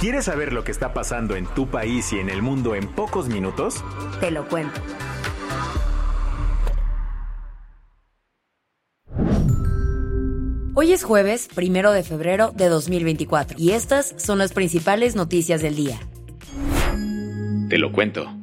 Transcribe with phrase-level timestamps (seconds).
[0.00, 3.28] ¿Quieres saber lo que está pasando en tu país y en el mundo en pocos
[3.28, 3.84] minutos?
[4.18, 4.80] Te lo cuento.
[10.74, 15.76] Hoy es jueves, primero de febrero de 2024, y estas son las principales noticias del
[15.76, 16.00] día.
[17.68, 18.34] Te lo cuento.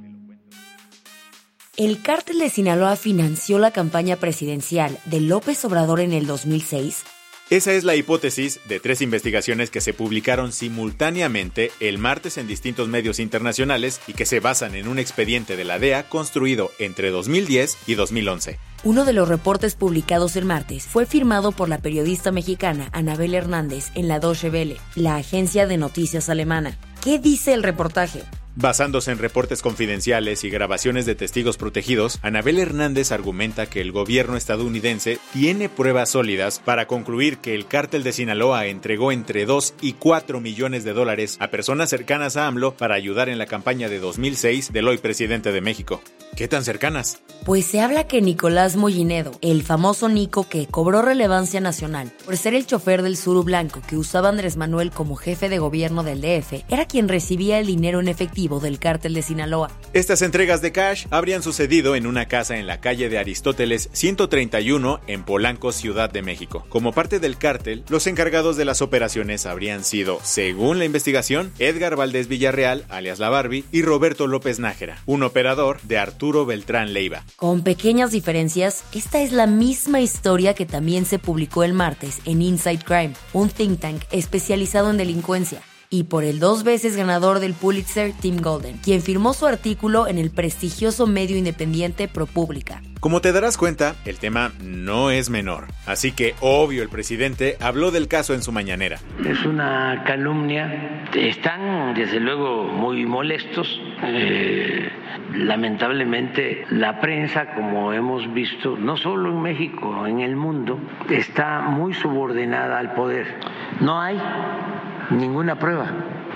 [1.76, 7.04] El cártel de Sinaloa financió la campaña presidencial de López Obrador en el 2006
[7.50, 12.90] esa es la hipótesis de tres investigaciones que se publicaron simultáneamente el martes en distintos
[12.90, 17.78] medios internacionales y que se basan en un expediente de la DEA construido entre 2010
[17.88, 18.60] y 2011.
[18.84, 23.92] Uno de los reportes publicados el martes fue firmado por la periodista mexicana Anabel Hernández
[23.96, 26.78] en la Deutsche Welle, la agencia de noticias alemana.
[27.02, 28.24] ¿Qué dice el reportaje?
[28.60, 34.36] Basándose en reportes confidenciales y grabaciones de testigos protegidos, Anabel Hernández argumenta que el gobierno
[34.36, 39.94] estadounidense tiene pruebas sólidas para concluir que el cártel de Sinaloa entregó entre 2 y
[39.94, 44.00] 4 millones de dólares a personas cercanas a AMLO para ayudar en la campaña de
[44.00, 46.02] 2006 del hoy presidente de México.
[46.36, 47.20] ¿Qué tan cercanas?
[47.46, 52.56] Pues se habla que Nicolás Mollinedo, el famoso Nico que cobró relevancia nacional por ser
[52.56, 56.64] el chofer del Suru Blanco que usaba Andrés Manuel como jefe de gobierno del DF,
[56.70, 59.70] era quien recibía el dinero en efectivo del cártel de Sinaloa.
[59.94, 65.02] Estas entregas de cash habrían sucedido en una casa en la calle de Aristóteles 131
[65.08, 66.66] en Polanco, Ciudad de México.
[66.70, 71.96] Como parte del cártel, los encargados de las operaciones habrían sido, según la investigación, Edgar
[71.96, 77.24] Valdés Villarreal, alias La Barbie, y Roberto López Nájera, un operador de Arturo Beltrán Leiva.
[77.36, 82.42] Con pequeñas diferencias, esta es la misma historia que también se publicó el martes en
[82.42, 87.54] Inside Crime, un think tank especializado en delincuencia y por el dos veces ganador del
[87.54, 92.82] Pulitzer Tim Golden, quien firmó su artículo en el prestigioso medio independiente ProPublica.
[93.00, 97.92] Como te darás cuenta, el tema no es menor, así que obvio el presidente habló
[97.92, 99.00] del caso en su mañanera.
[99.24, 103.68] Es una calumnia, están desde luego muy molestos,
[104.04, 104.90] eh,
[105.36, 111.94] lamentablemente la prensa, como hemos visto, no solo en México, en el mundo, está muy
[111.94, 113.28] subordinada al poder.
[113.80, 114.20] No hay
[115.10, 115.90] ninguna prueba.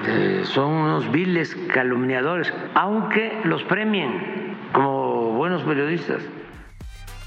[0.08, 6.22] Eh, son unos viles calumniadores, aunque los premien como buenos periodistas.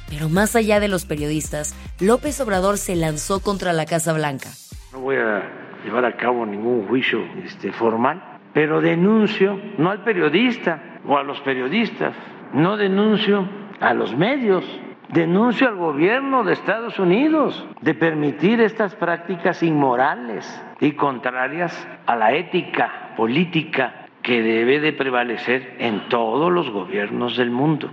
[0.08, 4.50] Pero más allá de los periodistas, López Obrador se lanzó contra la Casa Blanca.
[4.92, 5.42] No voy a
[5.84, 8.22] llevar a cabo ningún juicio este, formal,
[8.52, 12.14] pero denuncio no al periodista o a los periodistas,
[12.52, 13.48] no denuncio
[13.80, 14.64] a los medios,
[15.14, 20.44] denuncio al gobierno de Estados Unidos de permitir estas prácticas inmorales
[20.80, 27.50] y contrarias a la ética política que debe de prevalecer en todos los gobiernos del
[27.50, 27.92] mundo.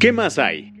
[0.00, 0.72] ¿Qué más hay?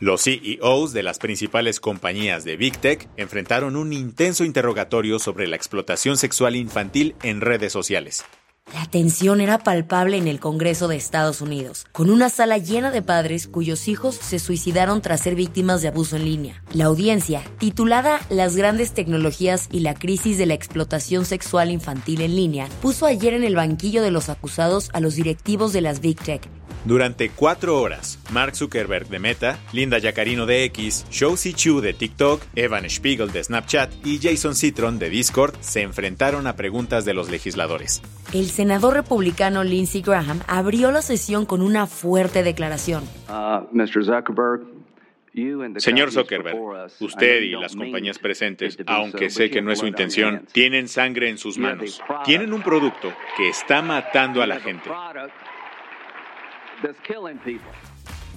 [0.00, 5.56] Los CEOs de las principales compañías de Big Tech enfrentaron un intenso interrogatorio sobre la
[5.56, 8.26] explotación sexual infantil en redes sociales.
[8.74, 13.02] La tensión era palpable en el Congreso de Estados Unidos, con una sala llena de
[13.02, 16.62] padres cuyos hijos se suicidaron tras ser víctimas de abuso en línea.
[16.72, 22.36] La audiencia, titulada Las grandes tecnologías y la crisis de la explotación sexual infantil en
[22.36, 26.20] línea, puso ayer en el banquillo de los acusados a los directivos de las Big
[26.20, 26.48] Tech,
[26.84, 32.42] durante cuatro horas, Mark Zuckerberg de Meta, Linda Yacarino de X, Shou Chu de TikTok,
[32.54, 37.30] Evan Spiegel de Snapchat y Jason Citron de Discord se enfrentaron a preguntas de los
[37.30, 38.02] legisladores.
[38.32, 43.04] El senador republicano Lindsey Graham abrió la sesión con una fuerte declaración.
[43.28, 43.66] Uh,
[45.76, 46.56] Señor Zuckerberg,
[47.00, 51.38] usted y las compañías presentes, aunque sé que no es su intención, tienen sangre en
[51.38, 52.02] sus manos.
[52.24, 54.90] Tienen un producto que está matando a la gente.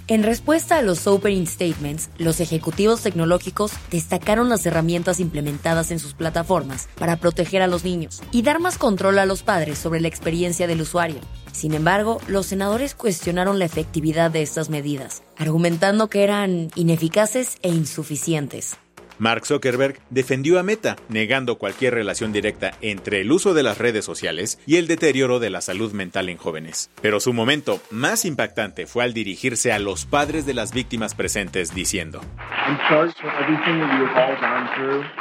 [0.07, 6.13] En respuesta a los opening statements, los ejecutivos tecnológicos destacaron las herramientas implementadas en sus
[6.13, 10.09] plataformas para proteger a los niños y dar más control a los padres sobre la
[10.09, 11.19] experiencia del usuario.
[11.53, 17.69] Sin embargo, los senadores cuestionaron la efectividad de estas medidas, argumentando que eran ineficaces e
[17.69, 18.77] insuficientes.
[19.21, 24.03] Mark Zuckerberg defendió a Meta, negando cualquier relación directa entre el uso de las redes
[24.03, 26.89] sociales y el deterioro de la salud mental en jóvenes.
[27.03, 31.75] Pero su momento más impactante fue al dirigirse a los padres de las víctimas presentes
[31.75, 32.19] diciendo,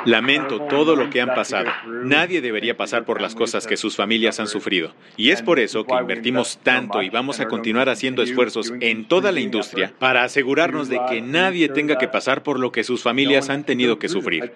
[0.07, 1.69] Lamento todo lo que han pasado.
[2.03, 4.95] Nadie debería pasar por las cosas que sus familias han sufrido.
[5.19, 9.31] Y es por eso que invertimos tanto y vamos a continuar haciendo esfuerzos en toda
[9.31, 13.51] la industria para asegurarnos de que nadie tenga que pasar por lo que sus familias
[13.51, 14.53] han tenido que sufrir.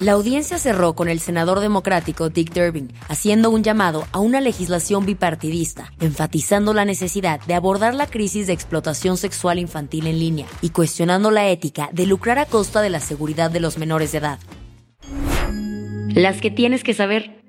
[0.00, 5.06] La audiencia cerró con el senador democrático Dick Durbin haciendo un llamado a una legislación
[5.06, 10.70] bipartidista, enfatizando la necesidad de abordar la crisis de explotación sexual infantil en línea y
[10.70, 14.38] cuestionando la ética de lucrar a costa de la seguridad de los menores de edad.
[16.08, 17.43] Las que tienes que saber.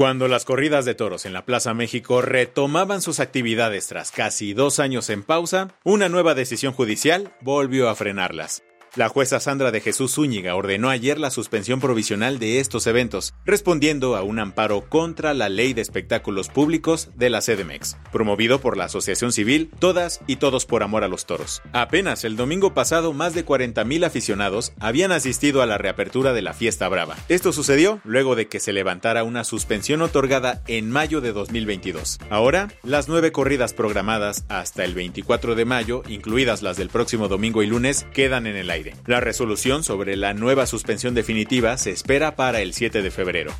[0.00, 4.80] Cuando las corridas de toros en la Plaza México retomaban sus actividades tras casi dos
[4.80, 8.62] años en pausa, una nueva decisión judicial volvió a frenarlas.
[8.96, 14.16] La jueza Sandra de Jesús Zúñiga ordenó ayer la suspensión provisional de estos eventos, respondiendo
[14.16, 18.86] a un amparo contra la Ley de Espectáculos Públicos de la CDMEX, promovido por la
[18.86, 21.62] Asociación Civil Todas y Todos por Amor a los Toros.
[21.72, 26.52] Apenas el domingo pasado, más de 40.000 aficionados habían asistido a la reapertura de la
[26.52, 27.14] Fiesta Brava.
[27.28, 32.18] Esto sucedió luego de que se levantara una suspensión otorgada en mayo de 2022.
[32.28, 37.62] Ahora, las nueve corridas programadas hasta el 24 de mayo, incluidas las del próximo domingo
[37.62, 38.79] y lunes, quedan en el aire.
[39.06, 43.52] La resolución sobre la nueva suspensión definitiva se espera para el 7 de febrero.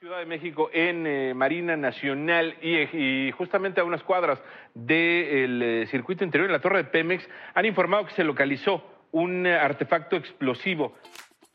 [0.00, 4.38] Ciudad de México en eh, Marina Nacional y, justamente a unas cuadras
[4.74, 8.82] del eh, circuito interior en la torre de Pemex han informado que se localizó
[9.12, 10.94] un eh, artefacto explosivo.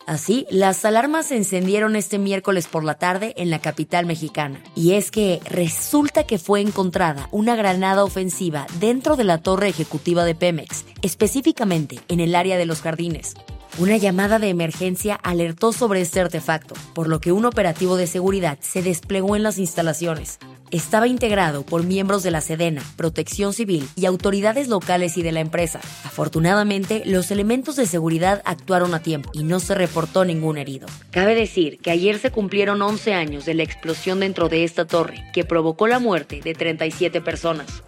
[0.10, 4.60] Así, las alarmas se encendieron este miércoles por la tarde en la capital mexicana.
[4.74, 10.26] Y es que resulta que fue encontrada una granada ofensiva dentro de la torre ejecutiva
[10.26, 13.36] de Pemex, específicamente en el área de los jardines.
[13.78, 18.58] Una llamada de emergencia alertó sobre este artefacto, por lo que un operativo de seguridad
[18.62, 20.40] se desplegó en las instalaciones.
[20.72, 25.40] Estaba integrado por miembros de la Sedena, Protección Civil y autoridades locales y de la
[25.40, 25.80] empresa.
[26.04, 30.88] Afortunadamente, los elementos de seguridad actuaron a tiempo y no se reportó ningún herido.
[31.10, 35.24] Cabe decir que ayer se cumplieron 11 años de la explosión dentro de esta torre,
[35.34, 37.84] que provocó la muerte de 37 personas.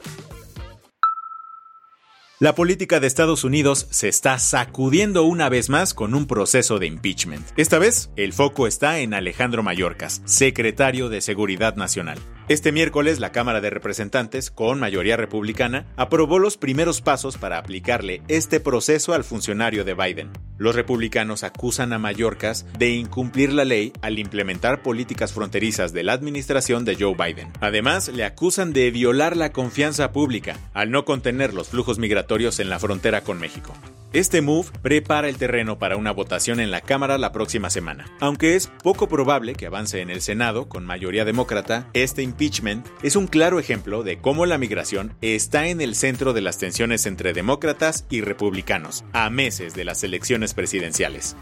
[2.42, 6.88] La política de Estados Unidos se está sacudiendo una vez más con un proceso de
[6.88, 7.48] impeachment.
[7.56, 12.18] Esta vez, el foco está en Alejandro Mayorkas, secretario de Seguridad Nacional.
[12.48, 18.22] Este miércoles, la Cámara de Representantes, con mayoría republicana, aprobó los primeros pasos para aplicarle
[18.28, 20.32] este proceso al funcionario de Biden.
[20.58, 26.14] Los republicanos acusan a Mayorkas de incumplir la ley al implementar políticas fronterizas de la
[26.14, 27.52] administración de Joe Biden.
[27.62, 32.70] Además, le acusan de violar la confianza pública al no contener los flujos migratorios en
[32.70, 33.74] la frontera con México.
[34.14, 38.12] Este move prepara el terreno para una votación en la Cámara la próxima semana.
[38.20, 43.16] Aunque es poco probable que avance en el Senado con mayoría demócrata, este impeachment es
[43.16, 47.32] un claro ejemplo de cómo la migración está en el centro de las tensiones entre
[47.32, 51.38] demócratas y republicanos, a meses de las elecciones presidenciales.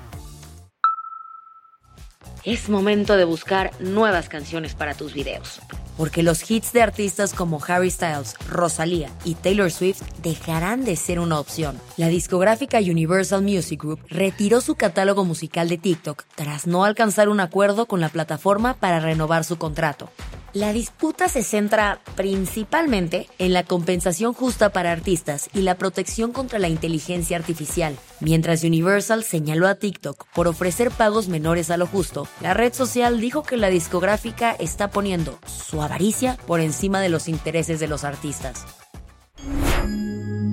[2.43, 5.59] Es momento de buscar nuevas canciones para tus videos
[5.99, 11.19] porque los hits de artistas como Harry Styles, Rosalía y Taylor Swift dejarán de ser
[11.19, 11.77] una opción.
[11.97, 17.41] La discográfica Universal Music Group retiró su catálogo musical de TikTok tras no alcanzar un
[17.41, 20.09] acuerdo con la plataforma para renovar su contrato.
[20.53, 26.57] La disputa se centra principalmente en la compensación justa para artistas y la protección contra
[26.57, 27.95] la inteligencia artificial.
[28.19, 33.21] Mientras Universal señaló a TikTok por ofrecer pagos menores a lo justo, la red social
[33.21, 38.03] dijo que la discográfica está poniendo su avaricia por encima de los intereses de los
[38.03, 38.65] artistas.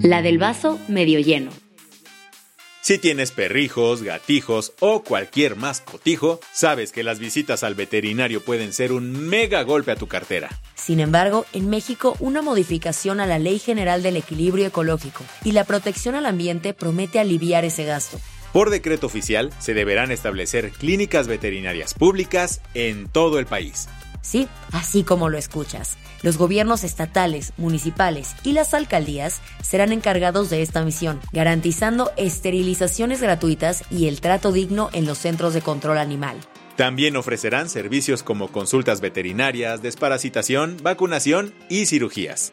[0.03, 1.51] La del vaso medio lleno.
[2.87, 8.93] Si tienes perrijos, gatijos o cualquier mascotijo, sabes que las visitas al veterinario pueden ser
[8.93, 10.51] un mega golpe a tu cartera.
[10.77, 15.65] Sin embargo, en México, una modificación a la Ley General del Equilibrio Ecológico y la
[15.65, 18.21] protección al ambiente promete aliviar ese gasto.
[18.53, 23.89] Por decreto oficial, se deberán establecer clínicas veterinarias públicas en todo el país.
[24.27, 25.97] Sí, así como lo escuchas.
[26.23, 33.85] Los gobiernos estatales, municipales y las alcaldías serán encargados de esta misión, garantizando esterilizaciones gratuitas
[33.89, 36.39] y el trato digno en los centros de control animal.
[36.75, 42.53] También ofrecerán servicios como consultas veterinarias, desparasitación, vacunación y cirugías.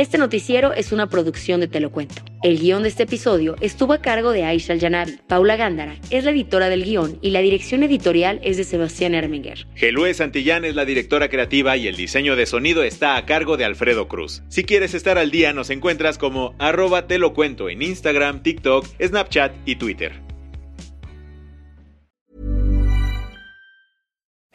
[0.00, 2.22] Este noticiero es una producción de Te lo cuento.
[2.42, 5.18] El guion de este episodio estuvo a cargo de Aisha Yanabi.
[5.28, 9.66] Paula Gándara es la editora del guion y la dirección editorial es de Sebastián Erminger.
[9.74, 13.66] Gelue Santillán es la directora creativa y el diseño de sonido está a cargo de
[13.66, 14.42] Alfredo Cruz.
[14.48, 18.86] Si quieres estar al día, nos encuentras como arroba te lo cuento en Instagram, TikTok,
[19.02, 20.29] Snapchat y Twitter.